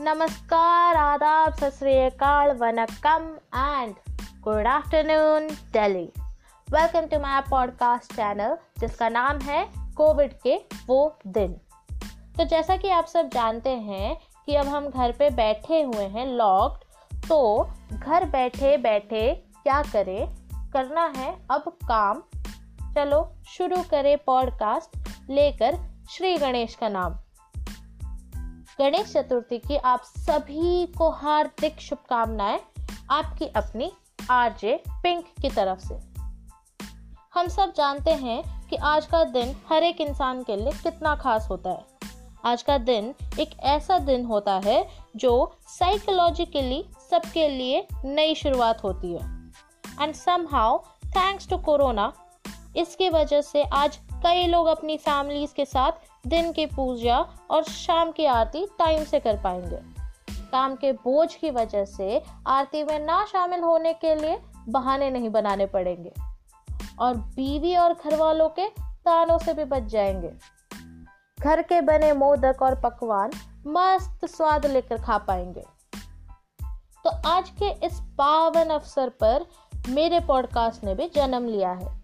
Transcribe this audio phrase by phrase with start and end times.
[0.00, 3.94] Namaskar, Adab, Sasriyakal, vanakkam and
[4.40, 6.06] good afternoon Delhi.
[6.72, 11.52] Welcome to my podcast channel जिसका नाम है Covid के वो दिन।
[12.36, 16.26] तो जैसा कि आप सब जानते हैं कि अब हम घर पे बैठे हुए हैं
[16.26, 16.84] लॉक्ड
[17.28, 20.34] तो घर बैठे बैठे क्या करें?
[20.70, 22.22] करना है अब काम।
[22.94, 25.78] चलो शुरू करें पॉडकास्ट लेकर
[26.10, 27.16] श्री गणेश का नाम।
[28.78, 32.60] गणेश चतुर्थी की आप सभी को हार्दिक शुभकामनाएँ
[33.10, 33.92] आपकी अपनी
[34.30, 35.94] आरजे पिंक की तरफ़ से।
[37.34, 41.48] हम सब जानते हैं कि आज का दिन हर एक इंसान के लिए कितना खास
[41.50, 41.84] होता है।
[42.44, 45.32] आज का दिन एक ऐसा दिन होता है जो
[45.68, 49.52] साइकोलॉजिकली सबके लिए नई शुरुआत होती है।
[50.00, 50.14] And
[50.50, 52.12] somehow thanks to corona
[52.76, 55.92] इसकी वजह से आज कई लोग अपनी फैमिलीज़ के साथ
[56.26, 57.18] दिन की पूजा
[57.50, 59.78] और शाम की आरती टाइम से कर पाएँगे।
[60.52, 65.30] काम के बोझ की वजह से आरती में ना शामिल होने के लिए बहाने नहीं
[65.30, 66.12] बनाने पड़ेंगे
[66.98, 70.32] और बीवी और घर वालों के तानों से भी बच जाएँगे।
[71.40, 73.30] घर के बने मोदक और पकवान
[73.66, 75.64] मस्त स्वाद लेकर खा पाएँगे।
[77.04, 79.46] तो आज के इस पावन अवसर पर
[79.88, 82.02] मेरे पॉडकास्ट ने भी जन्म लिया है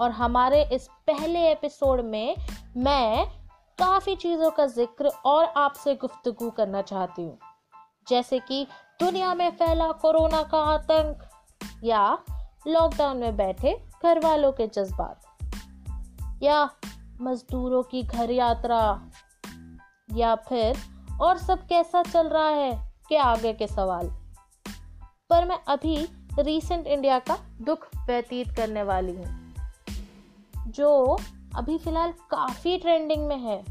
[0.00, 2.36] और हमारे इस पहले एपिसोड में
[2.76, 3.41] मैं
[3.78, 7.38] काफ़ी चीज़ों का ज़िक्र और आपसे गुफ्तगु करना चाहती हूँ।
[8.08, 8.66] जैसे कि
[9.00, 11.22] दुनिया में फैला कोरोना का आतंक
[11.84, 12.18] या
[12.66, 16.64] लॉकडाउन में बैठे घर वालों के जज्बात या
[17.20, 18.80] मजदूरों की घर यात्रा
[20.14, 20.78] या फिर
[21.20, 22.72] और सब कैसा चल रहा है
[23.08, 24.08] के आगे के सवाल।
[25.30, 25.96] पर मैं अभी
[26.38, 29.54] रीसेंट इंडिया का दुख व्यतीत करने वाली हूँ,
[30.68, 31.18] जो
[31.56, 33.64] अभी फ़िलहाल काफ़ी ट्रेंडिंग में है।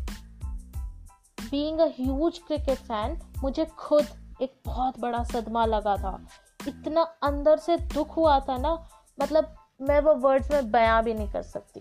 [1.50, 4.08] Being a huge cricket fan मुझे खुद
[4.42, 6.28] एक बहुत बड़ा सदमा लगा था।
[6.68, 8.88] इतना अंदर से दुख हुआ था ना
[9.22, 11.80] मतलब मैं वो वर्ड्स में बयां भी नहीं कर सकती।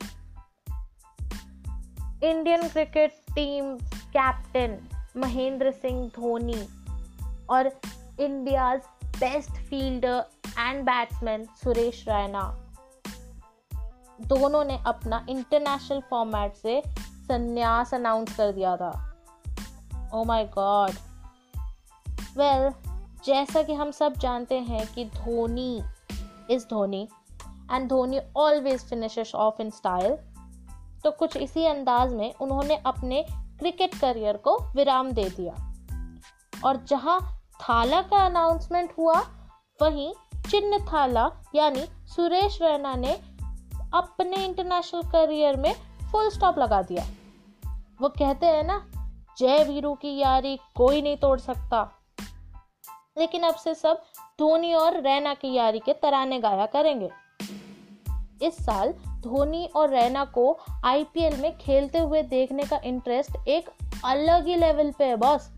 [2.26, 3.76] Indian cricket team
[4.16, 4.78] captain
[5.16, 6.66] Mahendra Singh Dhoni
[7.50, 7.80] और
[8.20, 10.24] India's best fielder
[10.58, 12.69] and batsman Suresh Raina.
[14.20, 16.82] दोनों ने अपना इंटरनेशनल फॉर्मेट से
[17.28, 19.22] संन्यास अनाउंस कर दिया था।
[20.14, 20.90] ओ माय गॉड
[22.36, 22.70] वेल
[23.24, 25.82] जैसा कि हम सब जानते हैं कि Dhoni
[26.50, 27.08] is Dhoni
[27.72, 30.16] and Dhoni always finishes off in style
[31.04, 35.52] तो कुछ इसी अंदाज में उन्होंने अपने क्रिकेट करियर को विराम दे दिया।
[36.64, 37.20] और जहाँ
[37.54, 39.20] थाला का अनाउंसमेंट हुआ,
[39.82, 40.12] वहीं
[40.50, 43.12] चिन्ह थाला, यानी सुरेश रैना ने
[43.94, 45.74] अपने इंटरनेशनल करियर में
[46.12, 47.04] फुल स्टॉप लगा दिया।
[48.00, 48.90] वो कहते हैं ना,
[49.38, 51.90] जय वीरू की यारी कोई नहीं तोड़ सकता।
[53.18, 54.02] लेकिन अब से सब
[54.38, 57.10] धोनी और रैना की यारी के तराने गाया करेंगे।
[58.42, 63.70] इस साल धोनी और रैना को आईपीएल में खेलते हुए देखने का इंटरेस्ट एक
[64.04, 65.50] अलग ही लेवल पे है, बॉस।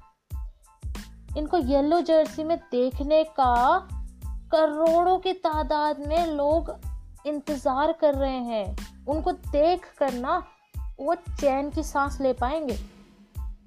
[1.36, 3.78] इनको येलो जर्सी में देखने का
[4.26, 6.91] करोड़ों की तादाद में लोग
[7.26, 8.76] इंतज़ार कर रहे हैं।
[9.08, 10.44] उनको देख कर ना
[11.00, 12.76] वो चैन की सांस ले पाएँगे।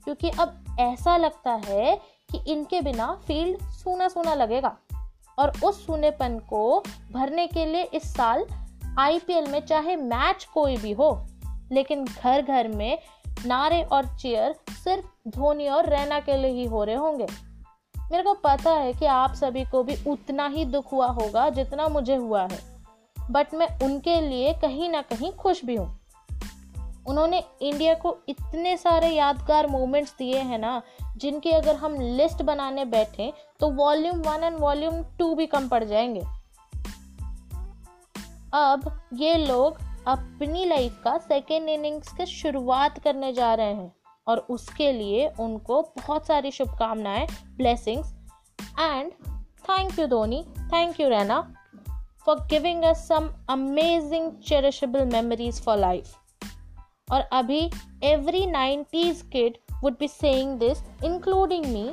[0.04, 2.02] क्योंकि अब ऐसा लगता है
[2.32, 4.78] कि इनके बिना फ़ील्ड सूना सूना लगेगा।
[5.40, 8.46] और उस सूनेपन को भरने के लिए इस साल
[9.00, 11.28] आईपीएल में चाहे मैच कोई भी हो,
[11.72, 13.00] लेकिन घर घर में
[13.46, 17.28] नारे और चेयर सिर्फ़ धोनी और रैना के लिए ही हो रहे होंगे।
[18.12, 21.88] मेरे को पता है कि आप सभी को भी उतना ही दुख हुआ होगा जितना
[21.88, 22.75] मुझे हुआ है।
[23.31, 26.00] बट मैं उनके लिए कहीं ना कहीं खुश भी हूँ।
[27.08, 30.81] उन्होंने इंडिया को इतने सारे यादगार मोमेंट्स दिए हैं ना,
[31.18, 35.84] जिनकी अगर हम लिस्ट बनाने बैठे तो volume one and volume two भी कम पड़
[35.84, 36.22] जाएँगे।
[38.53, 43.92] अब ये लोग अपनी लाइफ का सेकेंड इनिंग्स की शुरुआत करने जा रहे हैं
[44.27, 47.27] और उसके लिए उनको बहुत सारी शुभकामनाएँ
[47.57, 48.13] blessings
[48.80, 49.12] and
[49.69, 51.64] thank you Dhoni thank you Raina
[52.25, 56.17] for giving us some amazing cherishable memories for life.
[57.12, 57.70] और अभी
[58.02, 61.85] every 90s kid would be saying this including me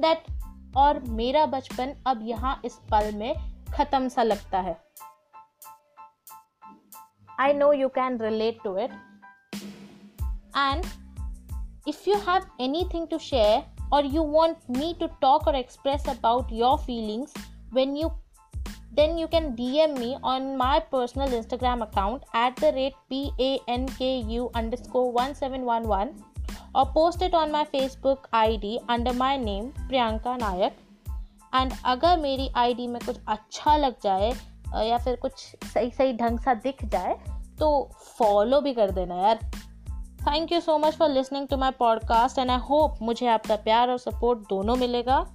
[0.00, 0.30] that
[0.76, 3.34] और मेरा बचपन अब यहाँ इस पल में
[3.74, 4.76] खत्म सा लगता है
[7.38, 8.90] I know you can relate to it.
[10.54, 10.86] And
[11.86, 16.50] if you have anything to share or you want me to talk or express about
[16.50, 17.34] your feelings
[17.70, 18.10] when you
[18.97, 25.11] then you can DM me on my personal Instagram account at the rate PANKU underscore
[25.11, 26.23] 1711
[26.75, 30.75] or post it on my Facebook ID under my name Priyanka Nayak
[31.55, 34.31] and अगर मेरी ID में कुछ अच्छा लग जाए
[34.89, 35.31] या फिर कुछ
[35.73, 37.15] सही सही ढंग सा दिख जाए
[37.59, 37.89] तो
[38.19, 39.39] फॉलो भी कर देना यार।
[40.21, 43.89] Thank you so much for listening to my podcast and I hope मुझे आपका प्यार
[43.89, 45.25] और सपोर्ट दोनों मिलेगा।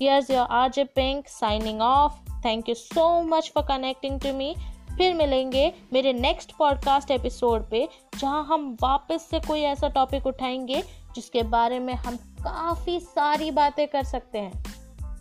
[0.00, 4.56] Here's your R J Pink signing off thank you so much for connecting to me
[4.98, 7.88] फिर मिलेंगे मेरे नेक्स्ट पॉडकास्ट एपिसोड पे,
[8.18, 10.82] जहाँ हम वापस से कोई ऐसा टॉपिक उठाएँगे,
[11.14, 14.64] जिसके बारे में हम काफ़ी सारी बातें कर सकते हैं।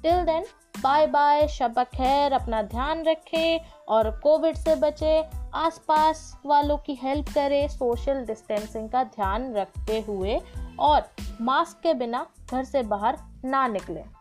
[0.01, 0.45] टिल देन
[0.83, 5.23] बाय बाय शब खैर, अपना ध्यान रखें और कोविड से बचे,
[5.53, 10.41] आसपास वालों की हेल्प करें सोशल डिस्टेंसिंग का ध्यान रखते हुए
[10.79, 11.03] और
[11.41, 14.14] मास्क के बिना घर से बाहर ना निकले।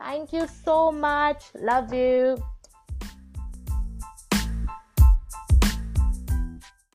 [0.00, 2.36] Thank you so much love you